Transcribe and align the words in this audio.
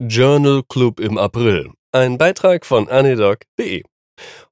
Journal 0.00 0.64
Club 0.68 0.98
im 0.98 1.18
April. 1.18 1.70
Ein 1.92 2.18
Beitrag 2.18 2.66
von 2.66 2.88
anedoc.de. 2.88 3.84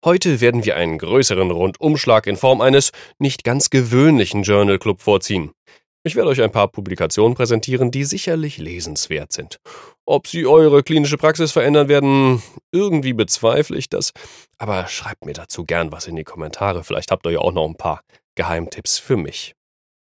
Heute 0.04 0.40
werden 0.40 0.64
wir 0.64 0.76
einen 0.76 0.98
größeren 0.98 1.50
Rundumschlag 1.50 2.28
in 2.28 2.36
Form 2.36 2.60
eines 2.60 2.92
nicht 3.18 3.42
ganz 3.42 3.68
gewöhnlichen 3.68 4.44
Journal 4.44 4.78
Club 4.78 5.00
vorziehen. 5.00 5.50
Ich 6.04 6.14
werde 6.14 6.28
euch 6.28 6.40
ein 6.40 6.52
paar 6.52 6.68
Publikationen 6.68 7.34
präsentieren, 7.34 7.90
die 7.90 8.04
sicherlich 8.04 8.58
lesenswert 8.58 9.32
sind. 9.32 9.58
Ob 10.06 10.28
sie 10.28 10.46
eure 10.46 10.84
klinische 10.84 11.16
Praxis 11.16 11.50
verändern 11.50 11.88
werden, 11.88 12.40
irgendwie 12.70 13.12
bezweifle 13.12 13.76
ich 13.76 13.88
das. 13.88 14.12
Aber 14.58 14.86
schreibt 14.86 15.24
mir 15.24 15.34
dazu 15.34 15.64
gern 15.64 15.90
was 15.90 16.06
in 16.06 16.14
die 16.14 16.22
Kommentare. 16.22 16.84
Vielleicht 16.84 17.10
habt 17.10 17.26
ihr 17.26 17.32
ja 17.32 17.38
auch 17.40 17.52
noch 17.52 17.66
ein 17.66 17.76
paar 17.76 18.02
Geheimtipps 18.36 18.98
für 18.98 19.16
mich. 19.16 19.56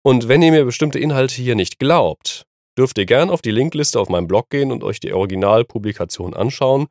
Und 0.04 0.28
wenn 0.28 0.42
ihr 0.42 0.52
mir 0.52 0.66
bestimmte 0.66 1.00
Inhalte 1.00 1.36
hier 1.36 1.56
nicht 1.56 1.80
glaubt, 1.80 2.46
dürft 2.78 2.98
ihr 2.98 3.06
gern 3.06 3.30
auf 3.30 3.42
die 3.42 3.52
Linkliste 3.52 4.00
auf 4.00 4.10
meinem 4.10 4.28
Blog 4.28 4.50
gehen 4.50 4.72
und 4.72 4.84
euch 4.84 5.00
die 5.00 5.14
Originalpublikation 5.14 6.34
anschauen. 6.34 6.88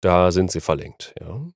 Da 0.00 0.30
sind 0.30 0.50
sie 0.50 0.60
verlinkt. 0.60 1.14
Ja. 1.20 1.46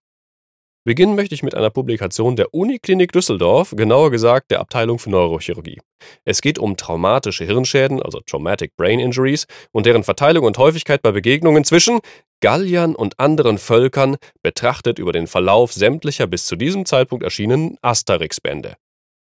Beginnen 0.87 1.17
möchte 1.17 1.35
ich 1.35 1.43
mit 1.43 1.55
einer 1.55 1.71
Publikation 1.71 2.37
der 2.37 2.53
Uniklinik 2.53 3.11
Düsseldorf, 3.11 3.73
genauer 3.75 4.11
gesagt 4.11 4.51
der 4.51 4.61
Abteilung 4.61 4.99
für 4.99 5.09
Neurochirurgie. 5.09 5.81
Es 6.27 6.43
geht 6.43 6.59
um 6.59 6.77
traumatische 6.77 7.47
Hirnschäden, 7.47 8.03
also 8.03 8.21
Traumatic 8.21 8.77
Brain 8.77 9.01
Injuries, 9.01 9.47
und 9.73 9.87
deren 9.87 10.05
Verteilung 10.05 10.45
und 10.45 10.59
Häufigkeit 10.59 11.01
bei 11.01 11.11
Begegnungen 11.11 11.65
zwischen 11.65 12.01
Galliern 12.41 12.95
und 12.95 13.19
anderen 13.19 13.57
Völkern, 13.57 14.17
betrachtet 14.43 14.99
über 14.99 15.13
den 15.13 15.27
Verlauf 15.27 15.73
sämtlicher 15.73 16.27
bis 16.27 16.45
zu 16.45 16.57
diesem 16.57 16.85
Zeitpunkt 16.85 17.25
erschienenen 17.25 17.79
Asterix-Bände. 17.81 18.77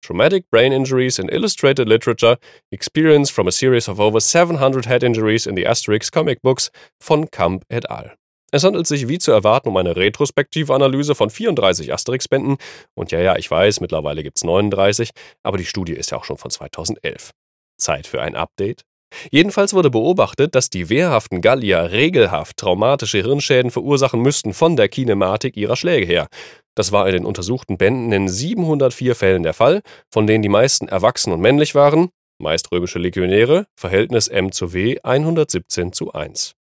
Traumatic 0.05 0.49
brain 0.51 0.71
injuries 0.71 1.17
in 1.17 1.29
illustrated 1.29 1.87
literature 1.87 2.37
experienced 2.71 3.33
from 3.33 3.47
a 3.47 3.51
series 3.51 3.89
of 3.89 3.99
over 3.99 4.19
700 4.19 4.85
head 4.85 5.03
injuries 5.03 5.47
in 5.47 5.55
the 5.55 5.65
Asterix 5.65 6.11
comic 6.11 6.41
books 6.43 6.69
von 6.99 7.27
Kamp 7.27 7.65
et 7.69 7.89
al. 7.89 8.13
Es 8.51 8.63
handelt 8.63 8.85
sich 8.85 9.07
wie 9.07 9.17
zu 9.17 9.31
erwarten 9.31 9.69
um 9.69 9.77
eine 9.77 9.95
retrospektive 9.95 10.73
Analyse 10.73 11.15
von 11.15 11.29
34 11.29 11.91
Asterix-Bänden. 11.91 12.57
Und 12.93 13.11
ja, 13.11 13.19
ja, 13.19 13.35
ich 13.35 13.49
weiß, 13.49 13.81
mittlerweile 13.81 14.21
gibt 14.21 14.37
es 14.37 14.43
39, 14.43 15.09
aber 15.43 15.57
die 15.57 15.65
Studie 15.65 15.93
ist 15.93 16.11
ja 16.11 16.19
auch 16.19 16.23
schon 16.23 16.37
von 16.37 16.51
2011. 16.51 17.31
Zeit 17.77 18.05
für 18.07 18.21
ein 18.21 18.35
Update? 18.35 18.83
Jedenfalls 19.31 19.73
wurde 19.73 19.89
beobachtet, 19.89 20.55
dass 20.55 20.69
die 20.69 20.89
wehrhaften 20.89 21.41
Gallier 21.41 21.91
regelhaft 21.91 22.57
traumatische 22.57 23.21
Hirnschäden 23.21 23.71
verursachen 23.71 24.21
müssten 24.21 24.53
von 24.53 24.75
der 24.75 24.89
Kinematik 24.89 25.57
ihrer 25.57 25.75
Schläge 25.75 26.05
her. 26.05 26.27
Das 26.75 26.91
war 26.91 27.07
in 27.07 27.13
den 27.13 27.25
untersuchten 27.25 27.77
Bänden 27.77 28.11
in 28.11 28.27
704 28.27 29.15
Fällen 29.15 29.43
der 29.43 29.53
Fall, 29.53 29.81
von 30.11 30.27
denen 30.27 30.41
die 30.41 30.49
meisten 30.49 30.87
erwachsen 30.87 31.31
und 31.31 31.39
männlich 31.39 31.73
waren, 31.75 32.09
meist 32.37 32.71
römische 32.71 32.99
Legionäre, 32.99 33.65
Verhältnis 33.79 34.27
M 34.27 34.51
zu 34.51 34.73
W 34.73 34.99
117 35.01 35.93
zu 35.93 36.11
1. 36.11 36.55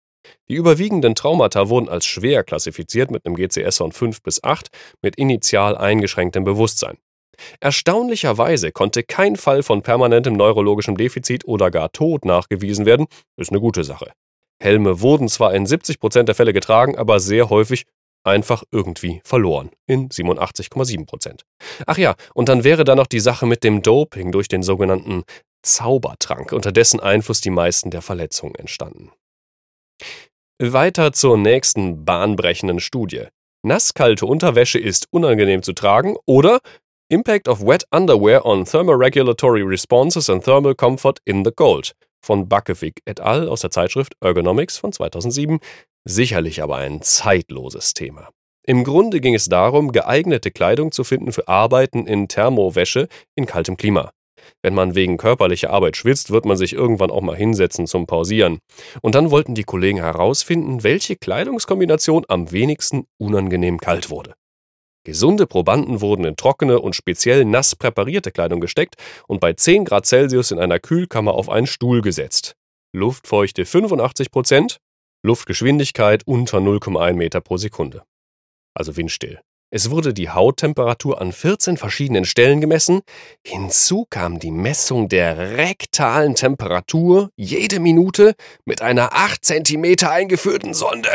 Die 0.50 0.56
überwiegenden 0.56 1.16
Traumata 1.16 1.70
wurden 1.70 1.90
als 1.90 2.06
schwer 2.06 2.44
klassifiziert 2.44 3.10
mit 3.10 3.26
einem 3.26 3.36
GCS 3.36 3.78
von 3.78 3.92
5 3.92 4.22
bis 4.22 4.44
8 4.44 4.68
mit 5.02 5.16
initial 5.16 5.78
eingeschränktem 5.78 6.44
Bewusstsein. 6.44 6.98
Erstaunlicherweise 7.60 8.72
konnte 8.72 9.04
kein 9.04 9.36
Fall 9.36 9.64
von 9.64 9.82
permanentem 9.82 10.34
neurologischem 10.34 10.98
Defizit 10.98 11.46
oder 11.46 11.72
gar 11.72 11.92
Tod 11.92 12.26
nachgewiesen 12.26 12.86
werden, 12.86 13.08
ist 13.38 13.52
eine 13.52 13.60
gute 13.60 13.84
Sache. 13.84 14.12
Helme 14.62 15.02
wurden 15.02 15.28
zwar 15.28 15.54
in 15.54 15.66
70% 15.66 16.24
der 16.24 16.36
Fälle 16.36 16.54
getragen, 16.54 16.98
aber 16.98 17.20
sehr 17.20 17.50
häufig 17.50 17.86
einfach 18.24 18.64
irgendwie 18.72 19.22
verloren. 19.24 19.72
In 19.88 20.10
87,7 20.10 21.06
Prozent. 21.06 21.44
Ach 21.88 21.98
ja, 21.98 22.16
und 22.34 22.50
dann 22.50 22.64
wäre 22.64 22.84
da 22.84 22.96
noch 22.96 23.08
die 23.08 23.20
Sache 23.20 23.46
mit 23.46 23.64
dem 23.64 23.82
Doping 23.82 24.32
durch 24.32 24.48
den 24.48 24.62
sogenannten 24.62 25.24
Zaubertrank, 25.64 26.52
unter 26.52 26.72
dessen 26.72 27.00
Einfluss 27.00 27.42
die 27.42 27.50
meisten 27.50 27.90
der 27.90 28.02
Verletzungen 28.02 28.56
entstanden. 28.56 29.12
Weiter 30.60 31.12
zur 31.14 31.38
nächsten 31.38 32.06
bahnbrechenden 32.06 32.80
Studie. 32.80 33.26
Nasskalte 33.64 34.26
Unterwäsche 34.26 34.80
ist 34.80 35.08
unangenehm 35.12 35.64
zu 35.64 35.74
tragen 35.74 36.18
oder 36.26 36.60
Impact 37.12 37.50
of 37.50 37.62
Wet 37.62 37.84
Underwear 37.92 38.46
on 38.46 38.64
Thermoregulatory 38.64 39.68
Responses 39.68 40.30
and 40.30 40.42
Thermal 40.42 40.74
Comfort 40.74 41.20
in 41.26 41.44
the 41.44 41.52
Cold 41.52 41.92
von 42.26 42.48
Buckevik 42.48 43.02
et 43.06 43.20
al. 43.20 43.50
aus 43.50 43.60
der 43.60 43.70
Zeitschrift 43.70 44.14
Ergonomics 44.22 44.78
von 44.78 44.94
2007, 44.94 45.60
sicherlich 46.06 46.64
aber 46.64 46.78
ein 46.78 47.02
zeitloses 47.02 47.94
Thema. 47.94 48.30
Im 48.66 48.86
Grunde 48.86 49.20
ging 49.20 49.36
es 49.36 49.48
darum, 49.48 49.92
geeignete 49.92 50.52
Kleidung 50.52 50.94
zu 50.94 51.04
finden 51.04 51.34
für 51.34 51.50
Arbeiten 51.50 52.08
in 52.08 52.30
Thermowäsche 52.30 53.10
in 53.36 53.46
kaltem 53.46 53.76
Klima. 53.76 54.12
Wenn 54.64 54.74
man 54.74 54.96
wegen 54.96 55.18
körperlicher 55.18 55.70
Arbeit 55.70 55.98
schwitzt, 55.98 56.32
wird 56.32 56.46
man 56.46 56.56
sich 56.56 56.72
irgendwann 56.72 57.12
auch 57.12 57.20
mal 57.20 57.36
hinsetzen 57.36 57.88
zum 57.88 58.08
Pausieren. 58.08 58.60
Und 59.02 59.16
dann 59.16 59.32
wollten 59.32 59.54
die 59.54 59.66
Kollegen 59.66 60.00
herausfinden, 60.00 60.84
welche 60.84 61.18
Kleidungskombination 61.18 62.24
am 62.30 62.54
wenigsten 62.54 63.04
unangenehm 63.18 63.82
kalt 63.82 64.10
wurde. 64.10 64.34
Gesunde 65.04 65.48
Probanden 65.48 66.00
wurden 66.00 66.26
in 66.26 66.36
trockene 66.36 66.80
und 66.80 66.96
speziell 66.96 67.44
nass 67.44 67.76
präparierte 67.76 68.32
Kleidung 68.32 68.60
gesteckt 68.62 68.96
und 69.28 69.40
bei 69.40 69.54
10 69.54 69.86
Grad 69.86 70.06
Celsius 70.06 70.52
in 70.52 70.60
einer 70.60 70.80
Kühlkammer 70.80 71.34
auf 71.34 71.50
einen 71.50 71.66
Stuhl 71.66 72.02
gesetzt. 72.02 72.56
Luftfeuchte 72.94 73.66
85 73.66 74.30
Prozent, 74.30 74.78
Luftgeschwindigkeit 75.24 76.24
unter 76.28 76.60
0,1 76.60 77.14
Meter 77.14 77.42
pro 77.42 77.58
Sekunde. 77.58 78.04
Also 78.76 78.96
windstill. 78.96 79.40
Es 79.74 79.90
wurde 79.90 80.14
die 80.14 80.30
Hauttemperatur 80.30 81.22
an 81.22 81.32
14 81.32 81.78
verschiedenen 81.78 82.26
Stellen 82.26 82.60
gemessen. 82.60 83.02
Hinzu 83.48 84.06
kam 84.10 84.38
die 84.38 84.52
Messung 84.52 85.08
der 85.08 85.58
rektalen 85.58 86.36
Temperatur 86.36 87.30
jede 87.38 87.80
Minute 87.80 88.36
mit 88.66 88.82
einer 88.82 89.14
8 89.14 89.44
cm 89.44 89.96
eingeführten 90.06 90.74
Sonde. 90.74 91.10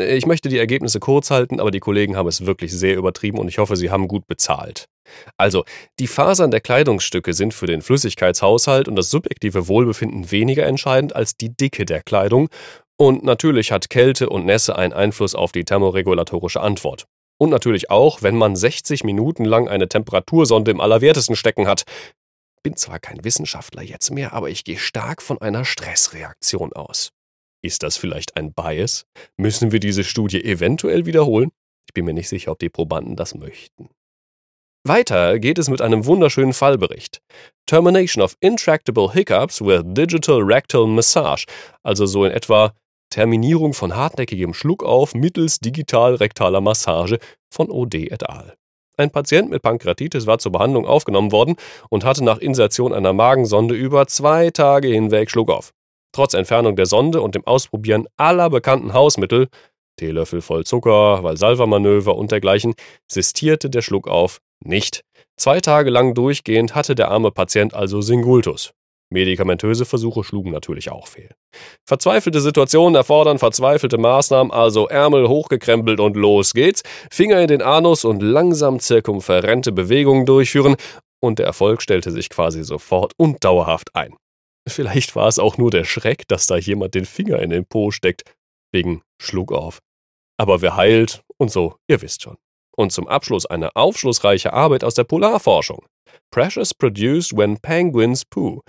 Ich 0.00 0.26
möchte 0.26 0.48
die 0.48 0.58
Ergebnisse 0.58 1.00
kurz 1.00 1.32
halten, 1.32 1.58
aber 1.58 1.72
die 1.72 1.80
Kollegen 1.80 2.16
haben 2.16 2.28
es 2.28 2.46
wirklich 2.46 2.72
sehr 2.72 2.96
übertrieben 2.96 3.38
und 3.38 3.48
ich 3.48 3.58
hoffe, 3.58 3.74
sie 3.74 3.90
haben 3.90 4.06
gut 4.06 4.28
bezahlt. 4.28 4.86
Also, 5.36 5.64
die 5.98 6.06
Fasern 6.06 6.52
der 6.52 6.60
Kleidungsstücke 6.60 7.32
sind 7.32 7.52
für 7.52 7.66
den 7.66 7.82
Flüssigkeitshaushalt 7.82 8.86
und 8.86 8.94
das 8.94 9.10
subjektive 9.10 9.66
Wohlbefinden 9.66 10.30
weniger 10.30 10.66
entscheidend 10.66 11.16
als 11.16 11.36
die 11.36 11.56
Dicke 11.56 11.84
der 11.84 12.02
Kleidung. 12.04 12.48
Und 12.96 13.24
natürlich 13.24 13.72
hat 13.72 13.90
Kälte 13.90 14.28
und 14.28 14.46
Nässe 14.46 14.76
einen 14.76 14.92
Einfluss 14.92 15.34
auf 15.34 15.50
die 15.50 15.64
thermoregulatorische 15.64 16.60
Antwort. 16.60 17.06
Und 17.40 17.50
natürlich 17.50 17.90
auch, 17.90 18.22
wenn 18.22 18.36
man 18.36 18.54
60 18.54 19.02
Minuten 19.02 19.44
lang 19.44 19.68
eine 19.68 19.88
Temperatursonde 19.88 20.70
im 20.70 20.80
Allerwertesten 20.80 21.34
stecken 21.34 21.66
hat. 21.66 21.82
Bin 22.62 22.76
zwar 22.76 23.00
kein 23.00 23.24
Wissenschaftler 23.24 23.82
jetzt 23.82 24.10
mehr, 24.10 24.32
aber 24.32 24.50
ich 24.50 24.62
gehe 24.62 24.78
stark 24.78 25.22
von 25.22 25.40
einer 25.40 25.64
Stressreaktion 25.64 26.72
aus. 26.72 27.10
Ist 27.62 27.82
das 27.82 27.96
vielleicht 27.96 28.36
ein 28.36 28.52
Bias? 28.52 29.06
Müssen 29.36 29.72
wir 29.72 29.80
diese 29.80 30.04
Studie 30.04 30.44
eventuell 30.44 31.06
wiederholen? 31.06 31.50
Ich 31.86 31.94
bin 31.94 32.04
mir 32.04 32.14
nicht 32.14 32.28
sicher, 32.28 32.52
ob 32.52 32.58
die 32.58 32.68
Probanden 32.68 33.16
das 33.16 33.34
möchten. 33.34 33.88
Weiter 34.84 35.38
geht 35.38 35.58
es 35.58 35.68
mit 35.68 35.82
einem 35.82 36.06
wunderschönen 36.06 36.52
Fallbericht. 36.52 37.20
Termination 37.66 38.22
of 38.22 38.36
intractable 38.40 39.12
hiccups 39.12 39.60
with 39.60 39.82
digital 39.84 40.40
rectal 40.40 40.86
massage, 40.86 41.46
also 41.82 42.06
so 42.06 42.24
in 42.24 42.32
etwa 42.32 42.72
Terminierung 43.10 43.72
von 43.72 43.96
hartnäckigem 43.96 44.54
Schluckauf 44.54 45.14
mittels 45.14 45.60
digital-rektaler 45.60 46.60
Massage 46.60 47.18
von 47.50 47.70
OD 47.70 47.94
et 48.10 48.28
al. 48.28 48.54
Ein 48.98 49.10
Patient 49.10 49.48
mit 49.50 49.62
Pankreatitis 49.62 50.26
war 50.26 50.38
zur 50.38 50.52
Behandlung 50.52 50.86
aufgenommen 50.86 51.32
worden 51.32 51.56
und 51.88 52.04
hatte 52.04 52.24
nach 52.24 52.38
Insertion 52.38 52.92
einer 52.92 53.12
Magensonde 53.12 53.74
über 53.74 54.06
zwei 54.06 54.50
Tage 54.50 54.88
hinweg 54.88 55.30
Schluckauf. 55.30 55.72
Trotz 56.12 56.34
Entfernung 56.34 56.76
der 56.76 56.86
Sonde 56.86 57.20
und 57.20 57.34
dem 57.34 57.46
Ausprobieren 57.46 58.06
aller 58.16 58.50
bekannten 58.50 58.92
Hausmittel, 58.92 59.48
Teelöffel 59.98 60.40
voll 60.40 60.64
Zucker, 60.64 61.22
Valsalva-Manöver 61.22 62.16
und 62.16 62.32
dergleichen, 62.32 62.74
sistierte 63.10 63.68
der 63.68 63.82
Schluckauf 63.82 64.38
nicht. 64.64 65.02
Zwei 65.36 65.60
Tage 65.60 65.90
lang 65.90 66.14
durchgehend 66.14 66.74
hatte 66.74 66.94
der 66.94 67.10
arme 67.10 67.30
Patient 67.30 67.74
also 67.74 68.00
Singultus. 68.00 68.72
Medikamentöse 69.10 69.86
Versuche 69.86 70.22
schlugen 70.22 70.50
natürlich 70.50 70.90
auch 70.90 71.06
fehl. 71.06 71.30
Verzweifelte 71.86 72.40
Situationen 72.40 72.94
erfordern 72.94 73.38
verzweifelte 73.38 73.96
Maßnahmen, 73.96 74.52
also 74.52 74.86
Ärmel 74.86 75.28
hochgekrempelt 75.28 75.98
und 75.98 76.16
los 76.16 76.52
geht's, 76.52 76.82
Finger 77.10 77.40
in 77.40 77.48
den 77.48 77.62
Anus 77.62 78.04
und 78.04 78.22
langsam 78.22 78.80
zirkumferente 78.80 79.72
Bewegungen 79.72 80.26
durchführen, 80.26 80.76
und 81.20 81.38
der 81.38 81.46
Erfolg 81.46 81.82
stellte 81.82 82.10
sich 82.10 82.28
quasi 82.28 82.62
sofort 82.62 83.12
und 83.16 83.42
dauerhaft 83.42 83.94
ein. 83.94 84.14
Vielleicht 84.68 85.16
war 85.16 85.28
es 85.28 85.38
auch 85.38 85.58
nur 85.58 85.70
der 85.70 85.84
Schreck, 85.84 86.26
dass 86.28 86.46
da 86.46 86.56
jemand 86.56 86.94
den 86.94 87.04
Finger 87.06 87.40
in 87.40 87.50
den 87.50 87.66
Po 87.66 87.90
steckt, 87.90 88.22
wegen 88.72 89.02
Schluck 89.20 89.52
auf. 89.52 89.80
Aber 90.38 90.62
wer 90.62 90.76
heilt 90.76 91.22
und 91.36 91.50
so, 91.50 91.76
ihr 91.88 92.00
wisst 92.02 92.22
schon. 92.22 92.36
Und 92.76 92.92
zum 92.92 93.08
Abschluss 93.08 93.46
eine 93.46 93.74
aufschlussreiche 93.74 94.52
Arbeit 94.52 94.84
aus 94.84 94.94
der 94.94 95.04
Polarforschung. 95.04 95.84
Pressures 96.30 96.72
produced 96.74 97.36
when 97.36 97.58
penguins 97.58 98.24
poo. 98.24 98.62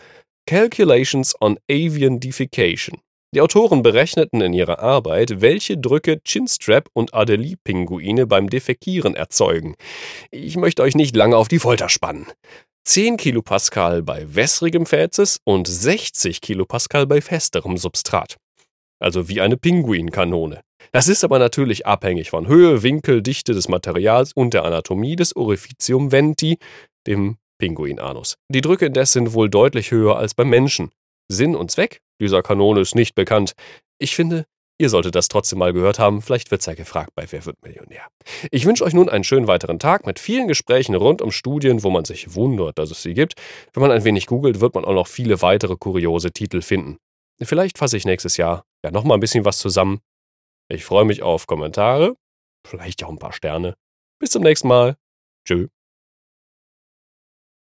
Calculations 0.47 1.39
on 1.41 1.59
Avian 1.69 2.19
Defecation. 2.19 2.99
Die 3.35 3.41
Autoren 3.41 3.83
berechneten 3.83 4.41
in 4.41 4.53
ihrer 4.53 4.79
Arbeit, 4.79 5.41
welche 5.41 5.77
Drücke 5.77 6.19
Chinstrap 6.25 6.89
und 6.93 7.13
Adelie-Pinguine 7.13 8.25
beim 8.25 8.49
Defekieren 8.49 9.13
erzeugen. 9.13 9.75
Ich 10.31 10.57
möchte 10.57 10.81
euch 10.81 10.95
nicht 10.95 11.15
lange 11.15 11.37
auf 11.37 11.47
die 11.47 11.59
Folter 11.59 11.89
spannen. 11.89 12.25
10 12.85 13.17
Kilopascal 13.17 14.01
bei 14.01 14.33
wässrigem 14.33 14.85
Fäzes 14.85 15.39
und 15.43 15.67
60 15.67 16.41
Kilopascal 16.41 17.05
bei 17.05 17.21
festerem 17.21 17.77
Substrat. 17.77 18.37
also 18.99 19.29
wie 19.29 19.41
eine 19.41 19.57
Pinguinkanone. 19.57 20.61
Das 20.91 21.07
ist 21.07 21.23
aber 21.23 21.39
natürlich 21.39 21.85
abhängig 21.85 22.29
von 22.29 22.47
Höhe, 22.47 22.83
Winkel, 22.83 23.21
Dichte 23.21 23.53
des 23.53 23.67
Materials 23.67 24.33
und 24.33 24.53
der 24.53 24.65
Anatomie 24.65 25.15
des 25.15 25.35
Orificium 25.35 26.11
venti, 26.11 26.57
dem 27.07 27.37
Pinguinanus. 27.59 28.35
Die 28.49 28.61
Drücke 28.61 28.87
indes 28.87 29.13
sind 29.13 29.33
wohl 29.33 29.49
deutlich 29.49 29.91
höher 29.91 30.17
als 30.17 30.33
beim 30.33 30.49
Menschen. 30.49 30.91
Sinn 31.29 31.55
und 31.55 31.71
Zweck 31.71 31.99
dieser 32.19 32.41
Kanone 32.41 32.81
ist 32.81 32.95
nicht 32.95 33.15
bekannt. 33.15 33.53
Ich 33.99 34.15
finde, 34.15 34.45
ihr 34.79 34.89
solltet 34.89 35.13
das 35.13 35.27
trotzdem 35.27 35.59
mal 35.59 35.73
gehört 35.73 35.99
haben. 35.99 36.21
Vielleicht 36.21 36.49
wird's 36.49 36.65
ja 36.65 36.73
gefragt 36.73 37.11
bei 37.13 37.25
Wer 37.29 37.45
wird 37.45 37.61
Millionär. 37.61 38.07
Ich 38.49 38.65
wünsche 38.65 38.83
euch 38.83 38.93
nun 38.93 39.09
einen 39.09 39.23
schönen 39.23 39.47
weiteren 39.47 39.77
Tag 39.77 40.07
mit 40.07 40.17
vielen 40.17 40.47
Gesprächen 40.47 40.95
rund 40.95 41.21
um 41.21 41.31
Studien, 41.31 41.83
wo 41.83 41.91
man 41.91 42.05
sich 42.05 42.33
wundert, 42.33 42.79
dass 42.79 42.89
es 42.89 43.03
sie 43.03 43.13
gibt. 43.13 43.35
Wenn 43.73 43.81
man 43.81 43.91
ein 43.91 44.03
wenig 44.03 44.25
googelt, 44.25 44.61
wird 44.61 44.73
man 44.73 44.85
auch 44.85 44.93
noch 44.93 45.07
viele 45.07 45.41
weitere 45.41 45.75
kuriose 45.75 46.31
Titel 46.31 46.61
finden. 46.61 46.97
Vielleicht 47.41 47.77
fasse 47.77 47.97
ich 47.97 48.05
nächstes 48.05 48.37
Jahr 48.37 48.63
ja 48.83 48.91
noch 48.91 49.03
mal 49.03 49.13
ein 49.13 49.19
bisschen 49.19 49.45
was 49.45 49.59
zusammen. 49.59 49.99
Ich 50.69 50.85
freue 50.85 51.05
mich 51.05 51.23
auf 51.23 51.47
Kommentare, 51.47 52.15
vielleicht 52.65 53.03
auch 53.03 53.09
ein 53.09 53.19
paar 53.19 53.33
Sterne. 53.33 53.75
Bis 54.19 54.31
zum 54.31 54.43
nächsten 54.43 54.67
Mal. 54.67 54.95
Tschö. 55.45 55.67